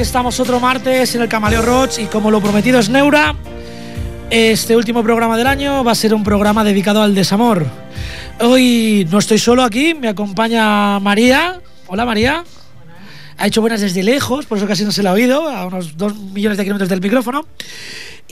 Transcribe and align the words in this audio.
estamos 0.00 0.40
otro 0.40 0.58
martes 0.60 1.14
en 1.14 1.20
el 1.20 1.28
Camaleo 1.28 1.60
Roach 1.60 1.98
y 1.98 2.06
como 2.06 2.30
lo 2.30 2.40
prometido 2.40 2.78
es 2.78 2.88
Neura, 2.88 3.34
este 4.30 4.74
último 4.74 5.02
programa 5.02 5.36
del 5.36 5.46
año 5.46 5.84
va 5.84 5.92
a 5.92 5.94
ser 5.94 6.14
un 6.14 6.24
programa 6.24 6.64
dedicado 6.64 7.02
al 7.02 7.14
desamor. 7.14 7.66
Hoy 8.40 9.06
no 9.10 9.18
estoy 9.18 9.38
solo 9.38 9.62
aquí, 9.62 9.92
me 9.92 10.08
acompaña 10.08 10.98
María. 11.00 11.60
Hola 11.86 12.06
María. 12.06 12.44
Ha 13.36 13.46
hecho 13.46 13.60
buenas 13.60 13.82
desde 13.82 14.02
lejos, 14.02 14.46
por 14.46 14.56
eso 14.56 14.66
casi 14.66 14.84
no 14.84 14.92
se 14.92 15.02
la 15.02 15.10
ha 15.10 15.12
oído, 15.12 15.50
a 15.50 15.66
unos 15.66 15.98
dos 15.98 16.16
millones 16.16 16.56
de 16.56 16.64
kilómetros 16.64 16.88
del 16.88 17.02
micrófono. 17.02 17.44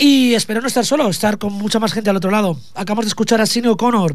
Y 0.00 0.34
espero 0.34 0.60
no 0.60 0.68
estar 0.68 0.86
solo, 0.86 1.08
estar 1.08 1.38
con 1.38 1.52
mucha 1.52 1.80
más 1.80 1.92
gente 1.92 2.08
al 2.08 2.16
otro 2.16 2.30
lado. 2.30 2.56
Acabamos 2.76 3.06
de 3.06 3.08
escuchar 3.08 3.40
a 3.40 3.46
Cine 3.46 3.68
O'Connor, 3.68 4.14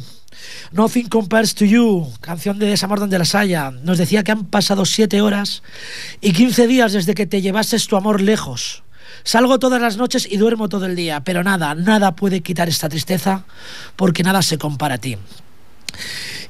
Nothing 0.71 1.09
Compares 1.09 1.56
to 1.56 1.65
You, 1.65 2.07
canción 2.21 2.57
de 2.57 2.68
Desamor 2.68 3.01
donde 3.01 3.19
las 3.19 3.35
haya. 3.35 3.69
Nos 3.69 3.97
decía 3.97 4.24
que 4.24 4.31
han 4.31 4.45
pasado 4.45 4.85
siete 4.85 5.19
horas 5.21 5.62
y 6.21 6.31
15 6.31 6.68
días 6.68 6.94
desde 6.94 7.13
que 7.13 7.25
te 7.25 7.41
llevases 7.41 7.88
tu 7.88 7.97
amor 7.97 8.21
lejos. 8.21 8.83
Salgo 9.25 9.59
todas 9.59 9.81
las 9.81 9.97
noches 9.97 10.25
y 10.31 10.38
duermo 10.38 10.69
todo 10.69 10.85
el 10.85 10.95
día, 10.95 11.19
pero 11.25 11.44
nada, 11.44 11.75
nada 11.75 12.15
puede 12.15 12.39
quitar 12.39 12.69
esta 12.69 12.88
tristeza 12.88 13.44
porque 13.97 14.24
nada 14.24 14.41
se 14.41 14.57
compara 14.57 14.95
a 14.95 15.00
ti. 15.00 15.18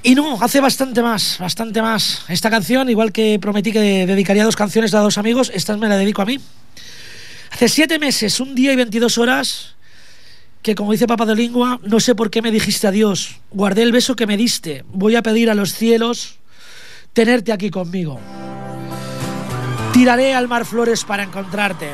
Y 0.03 0.13
no, 0.13 0.37
hace 0.43 0.61
bastante 0.61 1.01
más, 1.01 1.37
bastante 1.39 1.81
más. 1.81 2.21
Esta 2.27 2.51
canción, 2.51 2.87
igual 2.87 3.11
que 3.11 3.39
prometí 3.39 3.71
que 3.71 4.05
dedicaría 4.05 4.45
dos 4.45 4.55
canciones 4.55 4.93
a 4.93 4.99
dos 4.99 5.17
amigos, 5.17 5.51
esta 5.55 5.75
me 5.75 5.89
la 5.89 5.97
dedico 5.97 6.21
a 6.21 6.25
mí. 6.25 6.39
Hace 7.53 7.69
siete 7.69 7.99
meses, 7.99 8.39
un 8.39 8.55
día 8.55 8.73
y 8.73 8.75
22 8.75 9.19
horas, 9.19 9.75
que 10.63 10.73
como 10.73 10.91
dice 10.91 11.05
Papa 11.05 11.27
de 11.27 11.35
Lingua, 11.35 11.79
no 11.83 11.99
sé 11.99 12.15
por 12.15 12.31
qué 12.31 12.41
me 12.41 12.49
dijiste 12.49 12.87
adiós. 12.87 13.41
Guardé 13.51 13.83
el 13.83 13.91
beso 13.91 14.15
que 14.15 14.25
me 14.25 14.37
diste. 14.37 14.83
Voy 14.91 15.15
a 15.15 15.21
pedir 15.21 15.51
a 15.51 15.53
los 15.53 15.71
cielos 15.71 16.39
tenerte 17.13 17.53
aquí 17.53 17.69
conmigo. 17.69 18.19
Tiraré 19.93 20.33
al 20.33 20.47
mar 20.47 20.65
flores 20.65 21.03
para 21.03 21.21
encontrarte. 21.21 21.89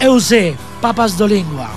Eu 0.00 0.18
sé, 0.18 0.56
papas 0.80 1.16
do 1.16 1.28
lingua. 1.28 1.70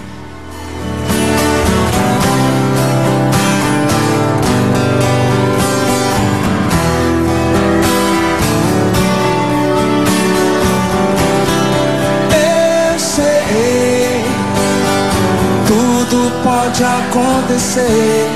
Pode 16.43 16.83
acontecer. 16.83 18.27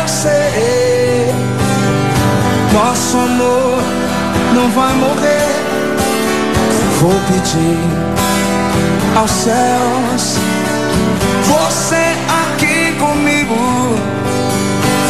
Eu 0.00 0.08
sei, 0.08 1.34
nosso 2.72 3.18
amor 3.18 3.82
não 4.54 4.70
vai 4.70 4.92
morrer. 4.94 5.46
Vou 7.00 7.14
pedir 7.28 7.78
aos 9.18 9.30
céus, 9.30 10.38
você 11.44 12.16
aqui 12.44 12.92
comigo. 12.98 13.56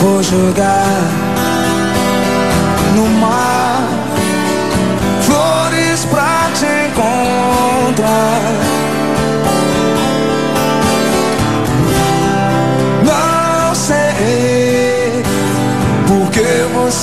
Vou 0.02 0.22
jogar 0.22 1.02
no 2.94 3.08
mar 3.20 3.56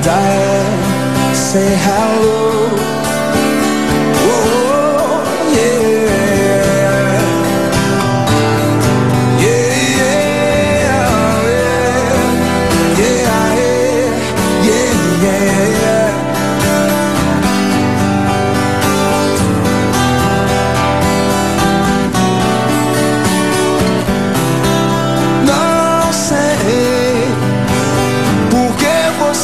and 0.00 0.08
I 0.08 1.34
say 1.34 1.76
hello. 1.76 2.99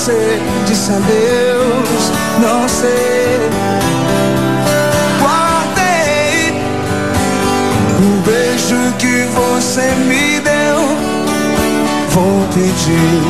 Você 0.06 0.40
disse 0.66 0.92
adeus. 0.92 2.12
Não 2.40 2.68
sei. 2.68 3.40
Guardei 5.20 6.52
o 7.98 8.22
beijo 8.22 8.94
que 8.98 9.24
você 9.34 9.82
me 10.06 10.40
deu. 10.40 10.76
Vou 12.10 12.46
pedir 12.54 13.22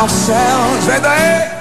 aos 0.00 0.10
céus, 0.10 0.84
vem 0.86 1.00
daí. 1.00 1.59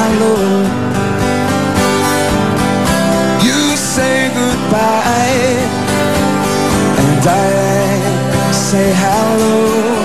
Hello. 0.00 0.34
You 3.46 3.76
say 3.76 4.28
goodbye, 4.40 5.58
and 7.02 7.26
I 7.26 8.52
say 8.52 8.92
hello. 9.02 9.97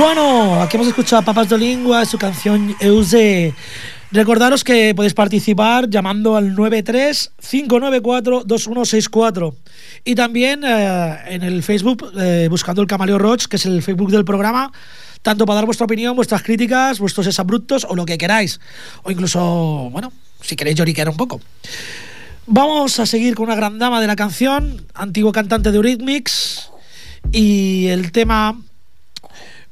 Bueno, 0.00 0.60
aquí 0.62 0.78
hemos 0.78 0.88
escuchado 0.88 1.20
a 1.20 1.24
Papas 1.26 1.50
de 1.50 1.58
Lingua, 1.58 2.06
su 2.06 2.16
canción 2.16 2.74
Euse. 2.80 3.52
Recordaros 4.10 4.64
que 4.64 4.94
podéis 4.94 5.12
participar 5.12 5.90
llamando 5.90 6.36
al 6.36 6.56
93-594-2164 6.56 9.54
y 10.06 10.14
también 10.14 10.64
eh, 10.64 11.18
en 11.26 11.42
el 11.42 11.62
Facebook 11.62 12.10
eh, 12.18 12.46
buscando 12.48 12.80
el 12.80 12.88
Camaleo 12.88 13.18
Roach, 13.18 13.44
que 13.44 13.56
es 13.56 13.66
el 13.66 13.82
Facebook 13.82 14.10
del 14.10 14.24
programa, 14.24 14.72
tanto 15.20 15.44
para 15.44 15.56
dar 15.56 15.66
vuestra 15.66 15.84
opinión, 15.84 16.16
vuestras 16.16 16.42
críticas, 16.42 16.98
vuestros 16.98 17.26
exabruptos 17.26 17.86
o 17.86 17.94
lo 17.94 18.06
que 18.06 18.16
queráis. 18.16 18.58
O 19.02 19.10
incluso, 19.10 19.90
bueno, 19.92 20.14
si 20.40 20.56
queréis 20.56 20.78
lloriquear 20.78 21.10
un 21.10 21.18
poco. 21.18 21.42
Vamos 22.46 22.98
a 23.00 23.04
seguir 23.04 23.34
con 23.34 23.48
una 23.48 23.54
gran 23.54 23.78
dama 23.78 24.00
de 24.00 24.06
la 24.06 24.16
canción, 24.16 24.86
antiguo 24.94 25.30
cantante 25.30 25.70
de 25.70 25.76
Eurythmics, 25.76 26.70
Y 27.32 27.88
el 27.88 28.12
tema 28.12 28.56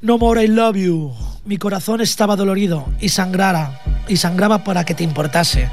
No 0.01 0.17
More 0.17 0.41
I 0.41 0.47
Love 0.47 0.77
You. 0.77 1.11
Mi 1.43 1.57
corazón 1.57 1.99
estaba 1.99 2.37
dolorido 2.37 2.87
y 3.01 3.09
sangrara 3.09 3.81
y 4.07 4.15
sangraba 4.15 4.63
para 4.63 4.85
que 4.85 4.95
te 4.95 5.03
importase. 5.03 5.69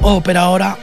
Oh, 0.00 0.20
pero 0.20 0.40
ahora 0.40 0.76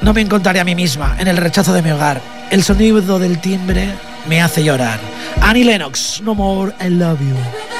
no 0.00 0.12
me 0.12 0.20
encontraré 0.20 0.60
a 0.60 0.64
mí 0.64 0.76
misma 0.76 1.16
en 1.18 1.26
el 1.26 1.36
rechazo 1.36 1.72
de 1.72 1.82
mi 1.82 1.90
hogar. 1.90 2.20
El 2.52 2.62
sonido 2.62 3.18
del 3.18 3.40
timbre 3.40 3.94
me 4.28 4.40
hace 4.40 4.62
llorar. 4.62 5.00
Annie 5.40 5.64
Lennox, 5.64 6.20
No 6.22 6.36
More 6.36 6.72
I 6.80 6.88
Love 6.88 7.20
You. 7.20 7.71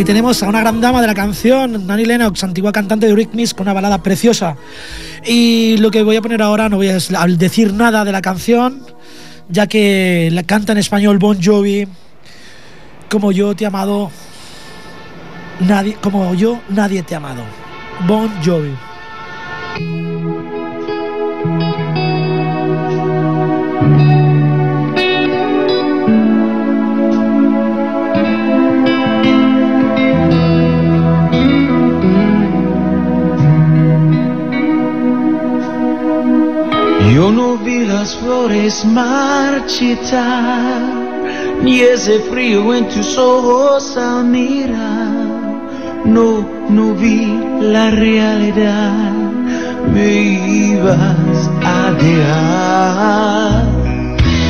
Aquí 0.00 0.06
tenemos 0.06 0.42
a 0.42 0.48
una 0.48 0.60
gran 0.60 0.80
dama 0.80 1.02
de 1.02 1.06
la 1.06 1.14
canción, 1.14 1.86
Nani 1.86 2.06
Lennox, 2.06 2.42
antigua 2.42 2.72
cantante 2.72 3.04
de 3.04 3.10
Eurythmics, 3.10 3.52
con 3.52 3.66
una 3.66 3.74
balada 3.74 4.02
preciosa. 4.02 4.56
Y 5.26 5.76
lo 5.76 5.90
que 5.90 6.02
voy 6.02 6.16
a 6.16 6.22
poner 6.22 6.40
ahora, 6.40 6.70
no 6.70 6.76
voy 6.76 6.88
a 6.88 6.96
decir 7.36 7.74
nada 7.74 8.02
de 8.02 8.10
la 8.10 8.22
canción, 8.22 8.80
ya 9.50 9.66
que 9.66 10.30
la 10.32 10.42
canta 10.44 10.72
en 10.72 10.78
español 10.78 11.18
Bon 11.18 11.38
Jovi, 11.38 11.86
como 13.10 13.30
yo 13.30 13.54
te 13.54 13.64
he 13.64 13.66
amado, 13.66 14.10
nadie, 15.60 15.98
como 16.00 16.32
yo, 16.32 16.62
nadie 16.70 17.02
te 17.02 17.14
ha 17.14 17.18
amado. 17.18 17.42
Bon 18.06 18.30
Jovi. 18.42 18.72
Yo 37.14 37.32
no 37.32 37.56
vi 37.56 37.86
las 37.86 38.14
flores 38.14 38.84
marchitar, 38.84 40.80
ni 41.60 41.80
ese 41.80 42.20
frío 42.30 42.72
en 42.72 42.88
tus 42.88 43.18
ojos 43.18 43.96
al 43.96 44.26
mirar. 44.26 45.10
No, 46.04 46.48
no 46.68 46.94
vi 46.94 47.36
la 47.60 47.90
realidad, 47.90 49.12
me 49.92 50.12
ibas 50.72 51.50
a 51.64 51.92
dejar. 51.98 53.64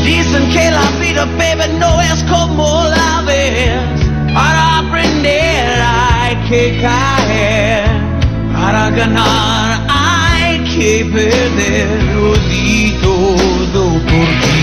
Dicen 0.04 0.50
que 0.50 0.70
la 0.70 0.86
vida, 1.00 1.24
baby, 1.38 1.78
no 1.78 1.98
es 2.02 2.22
como 2.24 2.84
la 2.84 3.22
ves. 3.26 4.34
Para 4.34 4.80
aprender 4.80 5.80
hay 5.82 6.36
que 6.46 6.78
caer, 6.82 7.84
para 8.52 8.90
ganar 8.90 9.69
que 10.80 11.04
perderlo 11.04 12.32
di 12.48 12.96
todo 13.02 14.00
por 14.08 14.28
ti. 14.40 14.60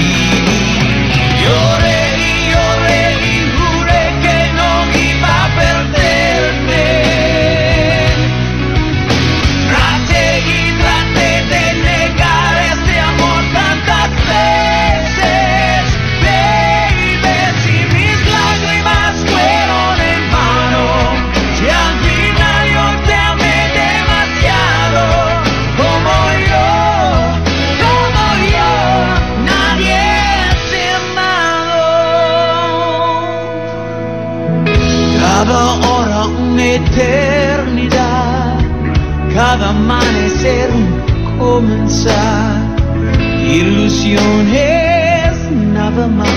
ilusiones 43.47 45.37
nada 45.73 46.07
más 46.07 46.29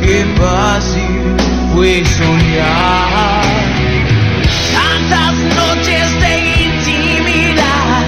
que 0.00 0.24
fácil 0.38 1.36
fue 1.74 2.04
soñar. 2.04 3.42
Tantas 4.72 5.34
noches 5.60 6.20
de 6.20 6.32
intimidad 6.64 8.04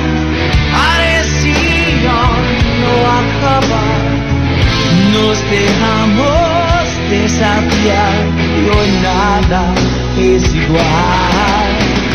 parecían 0.72 2.42
no 2.82 2.92
acabar. 3.20 4.00
Nos 5.12 5.36
dejamos 5.50 6.84
desafiar 7.10 8.18
y 8.38 8.68
hoy 8.76 8.90
nada 9.02 9.62
es 10.18 10.54
igual. 10.54 12.07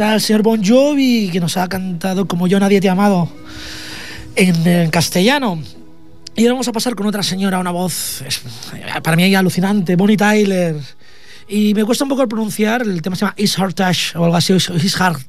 está 0.00 0.14
el 0.14 0.22
señor 0.22 0.42
Bon 0.42 0.64
Jovi, 0.64 1.28
que 1.30 1.40
nos 1.40 1.58
ha 1.58 1.68
cantado 1.68 2.26
Como 2.26 2.46
yo 2.46 2.58
nadie 2.58 2.80
te 2.80 2.88
ha 2.88 2.92
amado 2.92 3.30
en, 4.34 4.88
castellano. 4.88 5.62
Y 6.34 6.44
ahora 6.44 6.54
vamos 6.54 6.68
a 6.68 6.72
pasar 6.72 6.94
con 6.94 7.06
otra 7.06 7.22
señora, 7.22 7.58
una 7.58 7.70
voz 7.70 8.22
eh, 8.22 8.30
para 9.02 9.14
mí 9.14 9.34
alucinante, 9.34 9.96
Bonnie 9.96 10.16
Tyler. 10.16 10.76
Y 11.48 11.74
me 11.74 11.84
cuesta 11.84 12.04
un 12.04 12.08
poco 12.08 12.26
pronunciar, 12.26 12.80
el 12.80 13.02
tema 13.02 13.14
se 13.14 13.26
llama 13.26 13.34
Is 13.36 13.56
Heart 13.56 13.80
o 14.14 14.24
algo 14.24 14.36
así, 14.36 14.54
Is 14.54 14.96
Heart 14.96 15.20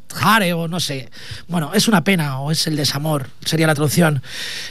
o 0.56 0.70
no 0.70 0.80
sé. 0.80 1.10
Bueno, 1.50 1.74
es 1.74 1.90
una 1.90 2.06
pena 2.06 2.40
o 2.40 2.50
es 2.50 2.66
el 2.66 2.78
desamor, 2.78 3.30
sería 3.44 3.68
la 3.68 3.76
traducción. 3.76 4.24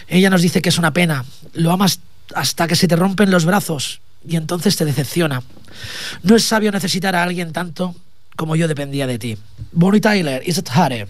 Ella 0.09 0.31
nos 0.31 0.41
dice 0.41 0.63
que 0.63 0.71
es 0.71 0.79
una 0.79 0.95
pena, 0.95 1.27
lo 1.53 1.73
amas 1.73 2.01
hasta 2.35 2.67
que 2.67 2.77
se 2.77 2.89
te 2.89 2.97
rompen 2.97 3.31
los 3.31 3.45
brazos 3.45 4.01
y 4.27 4.37
entonces 4.37 4.77
te 4.77 4.87
decepciona. 4.87 5.43
No 6.23 6.37
es 6.37 6.45
sabio 6.45 6.73
necesitar 6.73 7.15
a 7.15 7.23
alguien 7.23 7.53
tanto 7.53 7.95
como 8.41 8.57
yo 8.57 8.67
dependía 8.67 9.07
de 9.07 9.19
ti. 9.19 9.37
Bonnie 9.71 10.01
Tyler, 10.01 10.43
Is 10.47 10.57
It 10.57 10.71
Hare. 10.71 11.07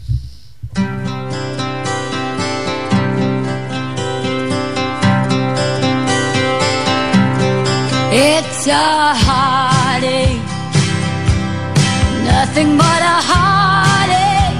It's 8.12 8.66
a 8.66 9.14
heartache, 9.14 10.42
nothing 12.24 12.76
but 12.76 13.00
a 13.00 13.22
heartache. 13.30 14.58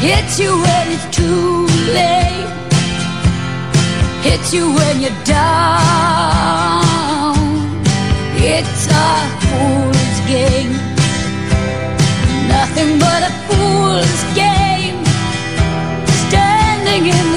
Hits 0.00 0.40
you 0.40 0.50
when 0.50 0.90
it's 0.90 1.06
too 1.16 1.68
late, 1.94 2.50
hits 4.24 4.52
you 4.52 4.74
when 4.74 5.00
you're 5.00 5.24
down. 5.24 6.58
It's 8.40 8.88
a 8.90 9.28
fool's 9.46 10.20
game, 10.26 10.87
nothing 12.78 12.98
but 12.98 13.22
a 13.22 13.32
fool's 13.48 14.22
game. 14.34 15.04
Standing 16.28 17.06
in 17.06 17.27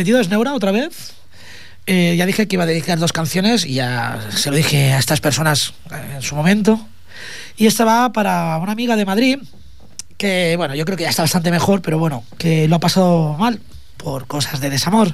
prometido 0.00 0.20
es 0.20 0.30
Neura 0.30 0.54
otra 0.54 0.72
vez, 0.72 1.12
eh, 1.84 2.14
ya 2.16 2.24
dije 2.24 2.48
que 2.48 2.56
iba 2.56 2.62
a 2.62 2.66
dedicar 2.66 2.98
dos 2.98 3.12
canciones 3.12 3.66
y 3.66 3.74
ya 3.74 4.18
se 4.34 4.48
lo 4.48 4.56
dije 4.56 4.94
a 4.94 4.98
estas 4.98 5.20
personas 5.20 5.74
eh, 5.90 6.14
en 6.14 6.22
su 6.22 6.34
momento. 6.34 6.80
Y 7.58 7.66
esta 7.66 7.84
va 7.84 8.10
para 8.14 8.56
una 8.56 8.72
amiga 8.72 8.96
de 8.96 9.04
Madrid 9.04 9.40
que, 10.16 10.54
bueno, 10.56 10.74
yo 10.74 10.86
creo 10.86 10.96
que 10.96 11.02
ya 11.02 11.10
está 11.10 11.20
bastante 11.20 11.50
mejor, 11.50 11.82
pero 11.82 11.98
bueno, 11.98 12.24
que 12.38 12.66
lo 12.66 12.76
ha 12.76 12.78
pasado 12.78 13.36
mal 13.36 13.60
por 13.98 14.26
cosas 14.26 14.62
de 14.62 14.70
desamor. 14.70 15.12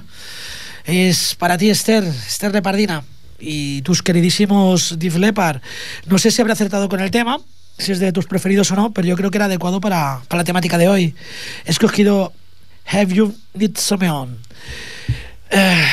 Es 0.85 1.35
para 1.35 1.59
ti, 1.59 1.69
Esther, 1.69 2.05
Esther 2.05 2.53
de 2.53 2.63
Pardina 2.63 3.03
y 3.41 3.83
tus 3.83 4.05
queridísimos 4.05 5.01
Dif 5.01 5.17
Leppard. 5.17 5.63
No 6.07 6.19
sé 6.19 6.31
si 6.31 6.41
habré 6.43 6.53
acertado 6.53 6.89
con 6.89 7.01
el 7.01 7.11
tema, 7.11 7.41
si 7.77 7.91
es 7.91 7.99
de 7.99 8.13
tus 8.13 8.27
preferidos 8.27 8.71
o 8.71 8.77
no, 8.77 8.93
pero 8.93 9.09
yo 9.09 9.17
creo 9.17 9.33
que 9.33 9.39
era 9.39 9.47
adecuado 9.47 9.81
para, 9.81 10.21
para 10.29 10.43
la 10.43 10.45
temática 10.45 10.79
de 10.79 10.87
hoy. 10.87 11.17
He 11.65 11.73
escogido 11.73 12.33
Have 12.87 13.13
You 13.13 13.35
Need 13.55 13.77
Someone. 13.77 14.37
Eh, 15.51 15.85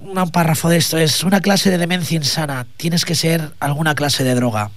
un 0.00 0.30
párrafo 0.30 0.68
de 0.68 0.76
esto 0.76 0.98
es 0.98 1.22
una 1.24 1.40
clase 1.40 1.70
de 1.70 1.78
demencia 1.78 2.16
insana. 2.16 2.66
Tienes 2.76 3.04
que 3.04 3.14
ser 3.14 3.52
alguna 3.60 3.94
clase 3.94 4.24
de 4.24 4.34
droga. 4.34 4.70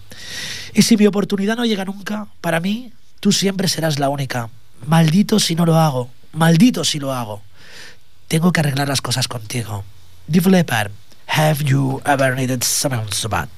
Y 0.73 0.83
si 0.83 0.97
mi 0.97 1.07
oportunidad 1.07 1.57
no 1.57 1.65
llega 1.65 1.85
nunca, 1.85 2.27
para 2.41 2.59
mí, 2.59 2.93
tú 3.19 3.31
siempre 3.31 3.67
serás 3.67 3.99
la 3.99 4.09
única. 4.09 4.49
Maldito 4.85 5.39
si 5.39 5.55
no 5.55 5.65
lo 5.65 5.77
hago. 5.77 6.09
Maldito 6.33 6.83
si 6.83 6.99
lo 6.99 7.13
hago. 7.13 7.41
Tengo 8.27 8.51
que 8.51 8.61
arreglar 8.61 8.87
las 8.87 9.01
cosas 9.01 9.27
contigo. 9.27 9.83
Div 10.27 10.47
Leppard, 10.47 10.91
have 11.27 11.63
you 11.63 12.01
ever 12.05 12.35
needed 12.35 12.63
someone 12.63 13.11
so 13.11 13.27
bad? 13.27 13.49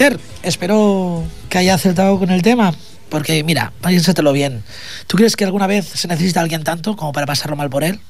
Esther, 0.00 0.18
espero 0.42 1.24
que 1.50 1.58
haya 1.58 1.74
acertado 1.74 2.18
con 2.18 2.30
el 2.30 2.40
tema. 2.40 2.72
Porque, 3.10 3.44
mira, 3.44 3.70
piénsatelo 3.86 4.32
bien. 4.32 4.64
¿Tú 5.06 5.18
crees 5.18 5.36
que 5.36 5.44
alguna 5.44 5.66
vez 5.66 5.86
se 5.86 6.08
necesita 6.08 6.40
a 6.40 6.42
alguien 6.42 6.64
tanto 6.64 6.96
como 6.96 7.12
para 7.12 7.26
pasarlo 7.26 7.54
mal 7.54 7.68
por 7.68 7.84
él? 7.84 8.00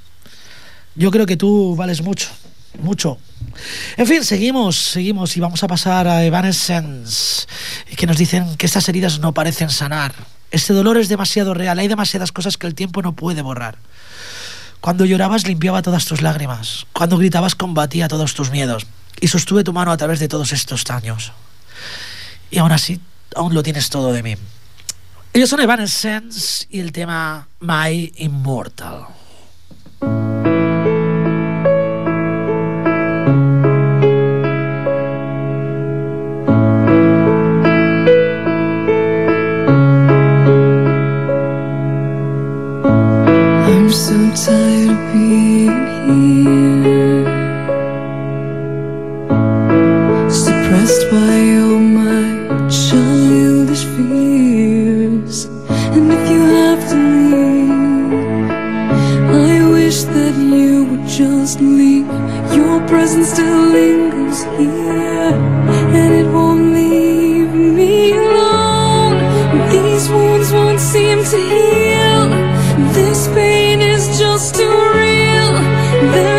Yo 0.94 1.10
creo 1.10 1.26
que 1.26 1.36
tú 1.36 1.74
vales 1.74 2.00
mucho, 2.02 2.28
mucho. 2.80 3.18
En 3.96 4.06
fin, 4.06 4.22
seguimos, 4.24 4.76
seguimos 4.76 5.36
y 5.36 5.40
vamos 5.40 5.64
a 5.64 5.66
pasar 5.66 6.06
a 6.06 6.24
Evanescence, 6.24 7.48
que 7.96 8.06
nos 8.06 8.18
dicen 8.18 8.54
que 8.56 8.66
estas 8.66 8.88
heridas 8.88 9.18
no 9.18 9.34
parecen 9.34 9.68
sanar. 9.70 10.14
Este 10.52 10.72
dolor 10.72 10.96
es 10.96 11.08
demasiado 11.08 11.54
real, 11.54 11.76
hay 11.80 11.88
demasiadas 11.88 12.30
cosas 12.30 12.56
que 12.56 12.68
el 12.68 12.76
tiempo 12.76 13.02
no 13.02 13.16
puede 13.16 13.42
borrar. 13.42 13.78
Cuando 14.80 15.06
llorabas 15.06 15.44
limpiaba 15.44 15.82
todas 15.82 16.04
tus 16.04 16.22
lágrimas, 16.22 16.86
cuando 16.92 17.18
gritabas 17.18 17.56
combatía 17.56 18.06
todos 18.06 18.34
tus 18.34 18.52
miedos 18.52 18.86
y 19.20 19.26
sostuve 19.26 19.64
tu 19.64 19.72
mano 19.72 19.90
a 19.90 19.96
través 19.96 20.20
de 20.20 20.28
todos 20.28 20.52
estos 20.52 20.88
años. 20.88 21.32
y 22.50 22.58
aún 22.58 22.72
así, 22.72 23.00
aún 23.34 23.54
lo 23.54 23.62
tienes 23.62 23.90
todo 23.90 24.12
de 24.12 24.22
mí. 24.22 24.36
Ellos 25.32 25.48
son 25.48 25.60
Evanescence 25.60 26.66
y 26.70 26.80
el 26.80 26.90
tema 26.92 27.46
My 27.60 28.12
Immortal. 28.16 29.06
presence 63.10 63.32
still 63.32 63.66
lingers 63.72 64.44
here, 64.56 65.34
and 65.98 66.14
it 66.14 66.26
won't 66.32 66.72
leave 66.72 67.52
me 67.52 68.12
alone. 68.12 69.18
These 69.68 70.08
wounds 70.10 70.52
won't 70.52 70.78
seem 70.78 71.18
to 71.24 71.38
heal. 71.54 72.28
This 72.92 73.26
pain 73.34 73.80
is 73.80 74.16
just 74.16 74.54
too 74.54 74.70
real. 74.94 76.29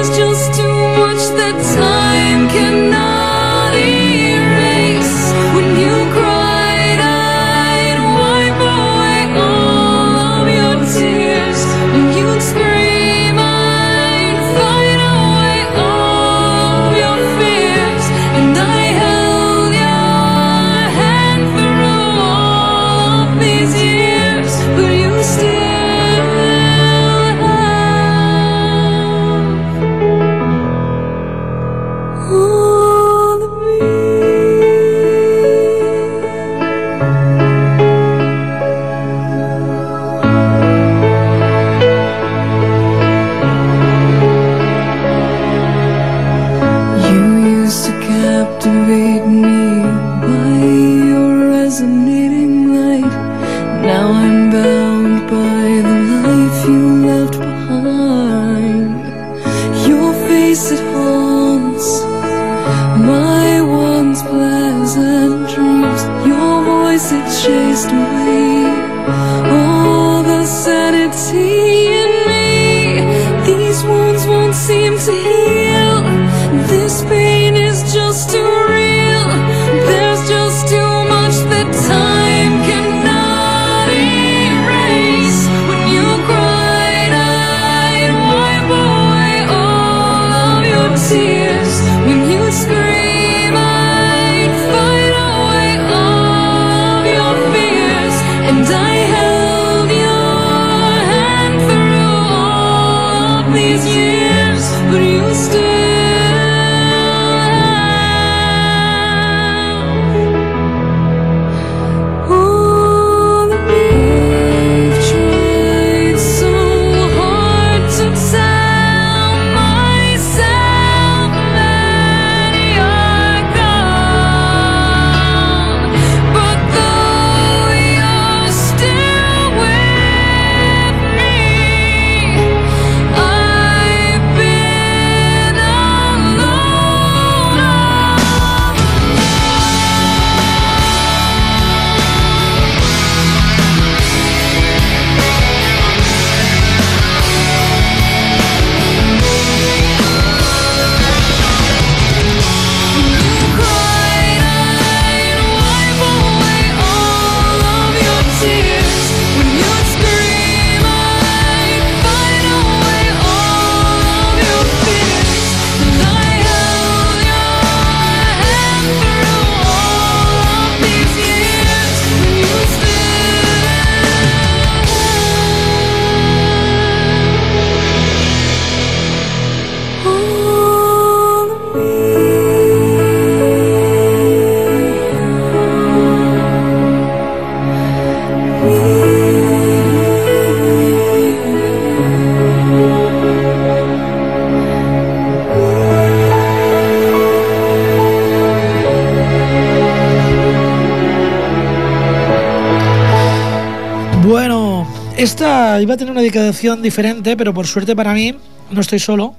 Iba 205.80 205.94
a 205.94 205.98
tener 205.98 206.12
una 206.12 206.22
dedicación 206.22 206.82
diferente, 206.82 207.38
pero 207.38 207.54
por 207.54 207.66
suerte 207.66 207.96
para 207.96 208.14
mí 208.14 208.36
no 208.72 208.82
estoy 208.82 209.00
solo. 209.00 209.36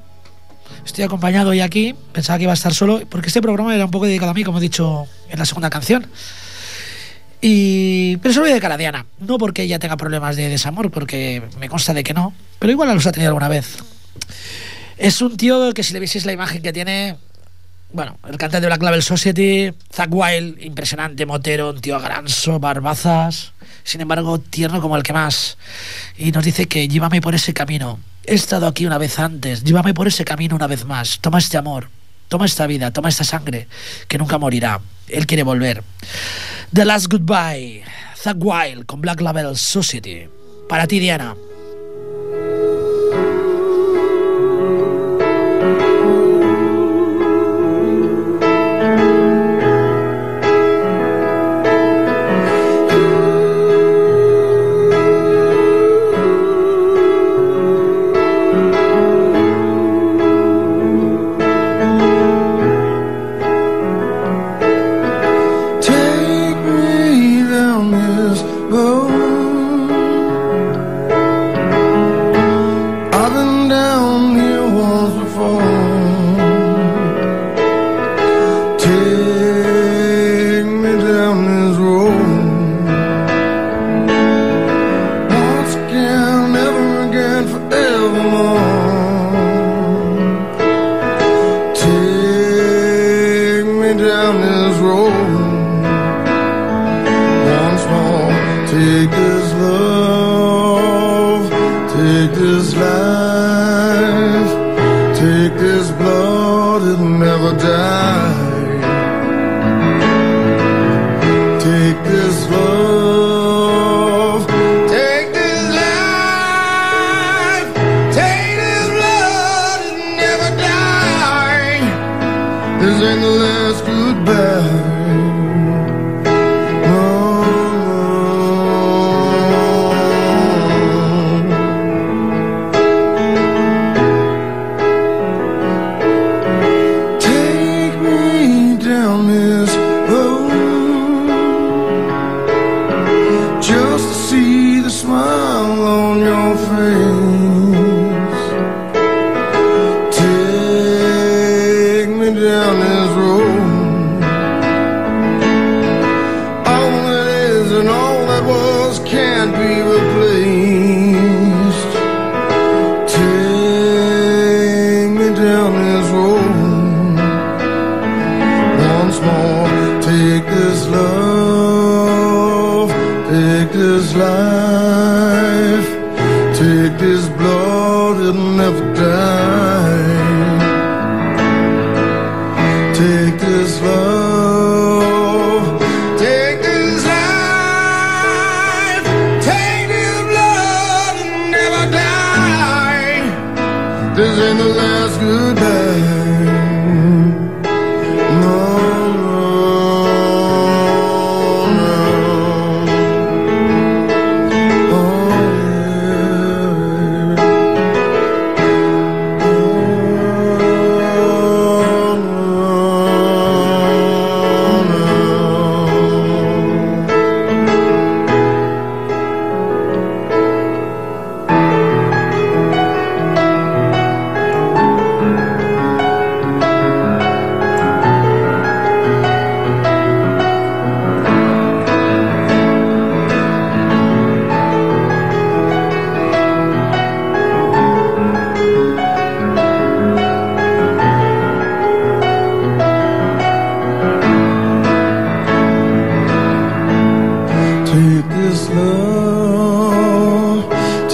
Estoy 0.85 1.05
acompañado 1.05 1.51
hoy 1.51 1.61
aquí. 1.61 1.95
Pensaba 2.13 2.39
que 2.39 2.45
iba 2.45 2.53
a 2.53 2.55
estar 2.55 2.73
solo, 2.73 3.03
porque 3.09 3.27
este 3.27 3.43
programa 3.43 3.75
era 3.75 3.85
un 3.85 3.91
poco 3.91 4.07
dedicado 4.07 4.31
a 4.31 4.35
mí, 4.35 4.43
como 4.43 4.59
he 4.59 4.61
dicho 4.61 5.07
en 5.29 5.39
la 5.39 5.45
segunda 5.45 5.69
canción. 5.69 6.07
Y... 7.41 8.17
Pero 8.19 8.33
se 8.33 8.39
lo 8.39 8.45
voy 8.45 8.51
a 8.51 8.55
dedicar 8.55 8.73
a 8.73 8.77
Diana. 8.77 9.05
No 9.19 9.37
porque 9.37 9.63
ella 9.63 9.79
tenga 9.79 9.97
problemas 9.97 10.37
de 10.37 10.49
desamor, 10.49 10.91
porque 10.91 11.43
me 11.59 11.69
consta 11.69 11.93
de 11.93 12.03
que 12.03 12.15
no. 12.15 12.33
Pero 12.59 12.73
igual 12.73 12.95
los 12.95 13.07
ha 13.07 13.13
tenido 13.13 13.31
alguna 13.31 13.49
vez. 13.49 13.79
Es 14.97 15.21
un 15.21 15.37
tío 15.37 15.75
que 15.75 15.83
si 15.83 15.93
le 15.93 15.99
vieseis 15.99 16.25
la 16.25 16.33
imagen 16.33 16.63
que 16.63 16.73
tiene... 16.73 17.17
Bueno, 17.93 18.19
el 18.25 18.39
cantante 18.39 18.63
de 18.63 18.67
Black 18.69 18.83
Label 18.83 19.03
Society, 19.03 19.71
Zack 19.93 20.09
Wild, 20.11 20.63
impresionante, 20.63 21.27
motero, 21.27 21.71
un 21.71 21.81
tío 21.81 22.01
granso, 22.01 22.59
barbazas, 22.59 23.53
sin 23.85 24.01
embargo, 24.01 24.39
tierno 24.39 24.81
como 24.81 24.97
el 24.97 25.03
que 25.03 25.13
más. 25.13 25.59
Y 26.17 26.33
nos 26.33 26.43
dice 26.43 26.67
que 26.67 26.89
llévame 26.89 27.21
por 27.21 27.35
ese 27.35 27.53
camino. 27.53 28.01
He 28.25 28.35
estado 28.35 28.67
aquí 28.67 28.87
una 28.87 28.97
vez 28.97 29.19
antes, 29.19 29.63
llévame 29.63 29.93
por 29.93 30.09
ese 30.09 30.25
camino 30.25 30.57
una 30.57 30.69
vez 30.69 30.87
más. 30.87 31.19
Toma 31.21 31.39
este 31.39 31.59
amor, 31.59 31.91
toma 32.29 32.47
esta 32.47 32.67
vida, 32.67 32.93
toma 32.93 33.11
esta 33.11 33.25
sangre, 33.25 33.69
que 34.09 34.17
nunca 34.17 34.39
morirá. 34.39 34.81
Él 35.09 35.27
quiere 35.27 35.43
volver. 35.43 35.85
The 36.73 36.87
Last 36.87 37.13
Goodbye, 37.13 37.85
Zack 38.17 38.39
Wild 38.41 38.87
con 38.87 39.03
Black 39.03 39.21
Label 39.21 39.55
Society. 39.55 40.29
Para 40.67 40.87
ti, 40.87 40.99
Diana. 40.99 41.35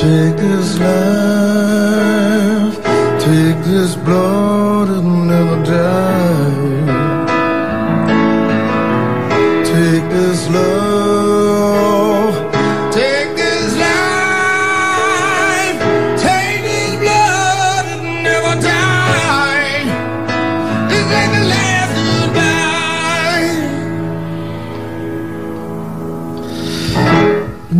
Take 0.09 0.37
this 0.37 0.79
life, 0.79 1.97
take 3.21 3.59
this 3.65 3.95
blood, 3.95 4.89
it'll 4.89 5.25
never 5.35 5.57
die. 5.65 6.18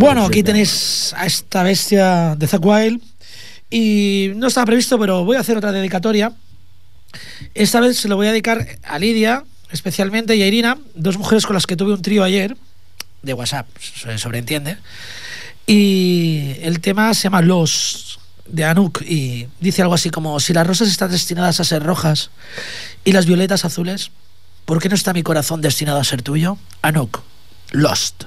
Bueno, 0.09 0.25
aquí 0.25 0.41
tenéis 0.41 1.13
a 1.15 1.27
esta 1.27 1.61
bestia 1.61 2.35
de 2.35 2.47
Zack 2.47 2.65
Wild. 2.65 2.99
Y 3.69 4.31
no 4.37 4.47
estaba 4.47 4.65
previsto, 4.65 4.97
pero 4.97 5.23
voy 5.23 5.37
a 5.37 5.41
hacer 5.41 5.55
otra 5.55 5.71
dedicatoria. 5.71 6.33
Esta 7.53 7.79
vez 7.79 7.99
se 7.99 8.07
lo 8.07 8.15
voy 8.15 8.25
a 8.25 8.31
dedicar 8.31 8.79
a 8.85 8.97
Lidia, 8.97 9.43
especialmente, 9.69 10.35
y 10.35 10.41
a 10.41 10.47
Irina, 10.47 10.79
dos 10.95 11.19
mujeres 11.19 11.45
con 11.45 11.53
las 11.53 11.67
que 11.67 11.75
tuve 11.75 11.93
un 11.93 12.01
trío 12.01 12.23
ayer, 12.23 12.57
de 13.21 13.33
WhatsApp, 13.35 13.67
se 13.79 14.17
sobreentiende. 14.17 14.77
Y 15.67 16.55
el 16.61 16.79
tema 16.79 17.13
se 17.13 17.25
llama 17.25 17.43
Los 17.43 18.19
de 18.47 18.65
Anuk 18.65 19.03
y 19.03 19.45
dice 19.59 19.83
algo 19.83 19.93
así 19.93 20.09
como 20.09 20.39
si 20.39 20.53
las 20.53 20.65
rosas 20.65 20.87
están 20.87 21.11
destinadas 21.11 21.59
a 21.59 21.63
ser 21.63 21.83
rojas 21.83 22.31
y 23.05 23.11
las 23.11 23.27
violetas 23.27 23.63
azules, 23.63 24.09
¿por 24.65 24.81
qué 24.81 24.89
no 24.89 24.95
está 24.95 25.13
mi 25.13 25.21
corazón 25.21 25.61
destinado 25.61 25.99
a 25.99 26.03
ser 26.03 26.23
tuyo? 26.23 26.57
Anuk, 26.81 27.21
Lost. 27.73 28.23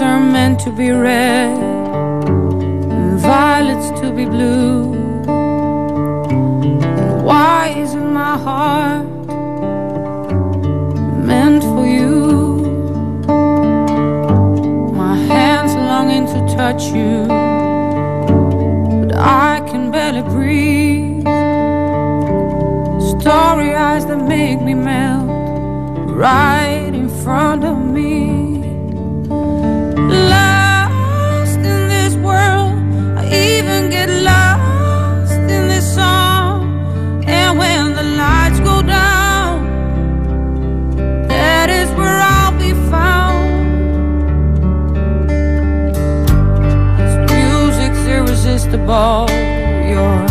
Are 0.00 0.20
meant 0.20 0.60
to 0.60 0.70
be 0.70 0.90
red 0.90 1.56
and 1.56 3.18
violets 3.18 3.88
to 4.00 4.12
be 4.12 4.26
blue, 4.26 4.92
why 7.22 7.74
isn't 7.76 8.12
my 8.12 8.36
heart 8.36 9.06
meant 11.24 11.62
for 11.62 11.86
you? 11.86 12.60
My 14.92 15.16
hands 15.16 15.74
longing 15.74 16.26
to 16.26 16.40
touch 16.54 16.82
you, 16.98 17.26
but 19.00 19.16
I 19.16 19.62
can 19.68 19.90
barely 19.90 20.22
breathe. 20.22 21.24
Story 23.20 23.74
eyes 23.74 24.04
that 24.06 24.18
make 24.18 24.60
me 24.60 24.74
melt 24.74 25.30
right 26.10 26.92
in 26.92 27.08
front 27.08 27.64
of 27.64 27.75
irresistible. 48.86 49.26
Your 49.88 50.26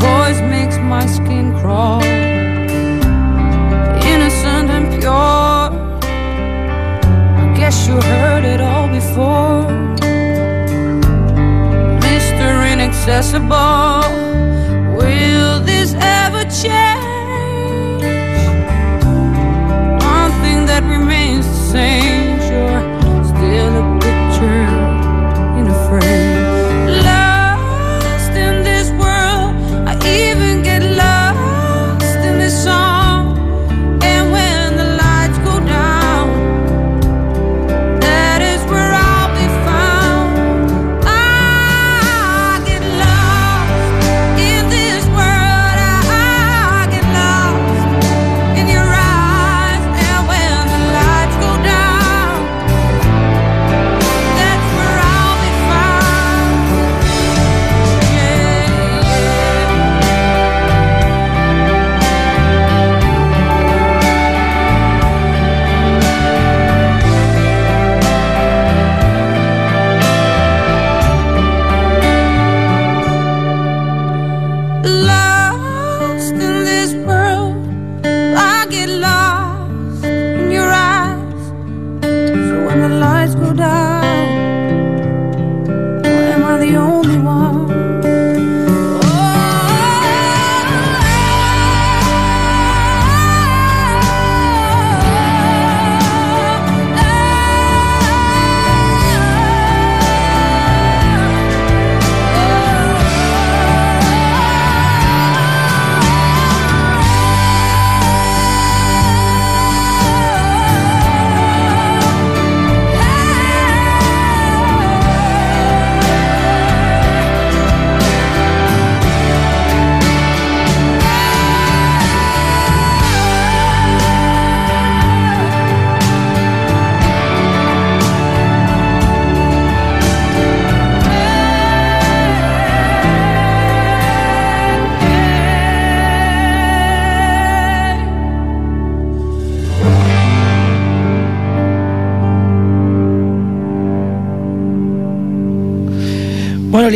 voice 0.00 0.40
makes 0.40 0.78
my 0.78 1.06
skin 1.06 1.54
crawl. 1.58 2.02
Innocent 4.02 4.70
and 4.70 5.00
pure. 5.00 5.10
I 7.42 7.54
guess 7.56 7.86
you 7.86 7.94
heard 8.00 8.44
it 8.44 8.60
all 8.60 8.88
before. 8.88 9.66
Mr. 12.00 12.72
Inaccessible, 12.72 14.02
will 14.96 15.60
this 15.60 15.94
ever 15.94 16.44
change? 16.44 18.04
One 20.02 20.32
thing 20.42 20.66
that 20.66 20.82
remains 20.84 21.46
the 21.46 21.60
same, 21.72 22.09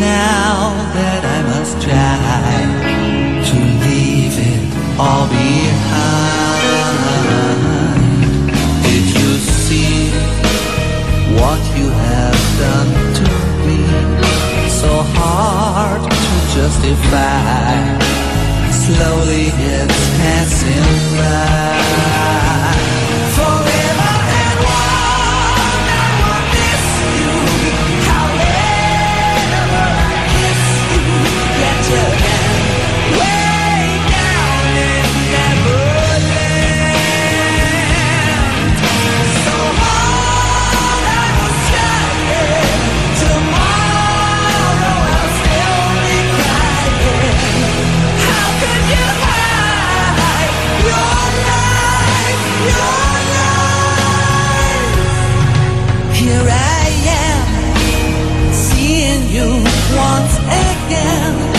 Now 0.00 0.74
that 0.94 1.22
I 1.24 1.42
must 1.52 1.74
try 1.82 2.64
to 3.48 3.56
leave 3.84 4.36
it 4.52 4.64
all 4.98 5.26
behind. 5.28 6.50
Did 8.86 9.06
you 9.18 9.30
see 9.64 10.10
what 11.38 11.60
you 11.78 11.88
have 11.88 12.40
done 12.64 12.92
to 13.18 13.26
me? 13.66 13.80
So 14.80 14.90
hard 15.18 16.02
to 16.10 16.32
justify. 16.56 17.74
Slowly 18.70 19.46
it's 19.54 20.02
passing 20.18 20.90
by. 21.18 22.49
again. 60.90 61.49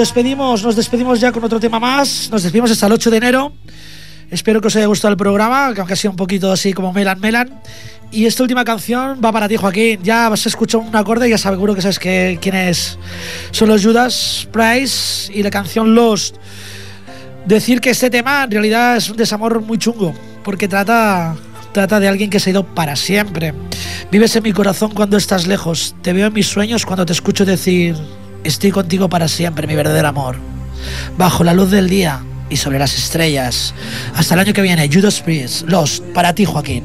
Despedimos, 0.00 0.64
nos 0.64 0.76
despedimos 0.76 1.20
ya 1.20 1.30
con 1.30 1.44
otro 1.44 1.60
tema 1.60 1.78
más. 1.78 2.30
Nos 2.32 2.42
despedimos 2.42 2.70
hasta 2.70 2.86
el 2.86 2.92
8 2.92 3.10
de 3.10 3.16
enero. 3.18 3.52
Espero 4.30 4.60
que 4.60 4.68
os 4.68 4.76
haya 4.76 4.86
gustado 4.86 5.12
el 5.12 5.18
programa, 5.18 5.74
que 5.74 5.80
aunque 5.80 5.94
sido 5.94 6.12
un 6.12 6.16
poquito 6.16 6.50
así 6.50 6.72
como 6.72 6.92
Melan 6.92 7.20
Melan. 7.20 7.60
Y 8.10 8.24
esta 8.24 8.42
última 8.42 8.64
canción 8.64 9.20
va 9.22 9.30
para 9.30 9.46
ti, 9.46 9.56
Joaquín. 9.56 10.00
Ya 10.02 10.28
has 10.28 10.46
escuchado 10.46 10.82
un 10.82 10.96
acorde 10.96 11.28
y 11.28 11.30
ya 11.30 11.38
seguro 11.38 11.74
que 11.74 11.82
sabes 11.82 11.98
que, 11.98 12.38
quién 12.40 12.54
es. 12.54 12.98
Son 13.50 13.68
los 13.68 13.84
Judas 13.84 14.48
Price 14.50 15.30
y 15.34 15.42
la 15.42 15.50
canción 15.50 15.94
Lost. 15.94 16.36
Decir 17.44 17.80
que 17.82 17.90
este 17.90 18.08
tema 18.08 18.44
en 18.44 18.50
realidad 18.50 18.96
es 18.96 19.10
un 19.10 19.18
desamor 19.18 19.60
muy 19.60 19.76
chungo, 19.76 20.14
porque 20.42 20.66
trata, 20.66 21.36
trata 21.72 22.00
de 22.00 22.08
alguien 22.08 22.30
que 22.30 22.40
se 22.40 22.50
ha 22.50 22.52
ido 22.52 22.64
para 22.64 22.96
siempre. 22.96 23.52
Vives 24.10 24.34
en 24.34 24.44
mi 24.44 24.52
corazón 24.52 24.92
cuando 24.94 25.18
estás 25.18 25.46
lejos. 25.46 25.94
Te 26.00 26.14
veo 26.14 26.28
en 26.28 26.32
mis 26.32 26.46
sueños 26.46 26.86
cuando 26.86 27.04
te 27.04 27.12
escucho 27.12 27.44
decir, 27.44 27.96
estoy 28.44 28.70
contigo 28.70 29.08
para 29.08 29.28
siempre, 29.28 29.66
mi 29.66 29.74
verdadero 29.74 30.08
amor. 30.08 30.36
Bajo 31.16 31.44
la 31.44 31.54
luz 31.54 31.70
del 31.70 31.88
día 31.88 32.20
y 32.48 32.56
sobre 32.56 32.78
las 32.78 32.94
estrellas. 32.96 33.74
Hasta 34.14 34.34
el 34.34 34.40
año 34.40 34.52
que 34.52 34.62
viene, 34.62 34.88
Judas 34.92 35.20
Priest, 35.20 35.68
Lost, 35.68 36.02
para 36.14 36.34
ti, 36.34 36.44
Joaquín. 36.44 36.82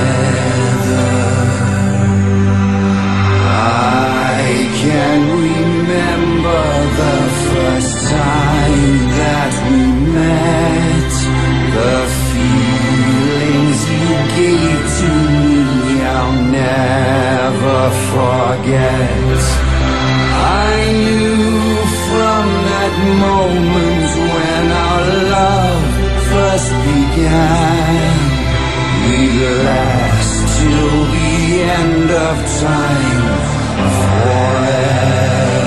I 3.42 4.68
can 4.82 5.20
remember 5.48 6.62
the 7.02 7.16
first 7.50 7.92
time 8.08 8.94
that 9.20 9.52
we 9.66 9.80
met. 10.18 11.12
The 11.76 11.96
feelings 12.30 13.80
you 13.94 14.10
gave 14.38 14.82
to 15.00 15.10
me, 15.32 15.94
I'll 16.02 16.36
never 16.62 17.80
forget. 18.12 19.69
moments 23.28 24.12
when 24.32 24.64
our 24.86 25.04
love 25.36 25.86
first 26.30 26.70
began. 26.88 28.12
We 29.06 29.18
last 29.64 30.36
till 30.56 30.98
the 31.14 31.32
end 31.80 32.10
of 32.10 32.36
time 32.60 33.28
forever. 34.02 35.59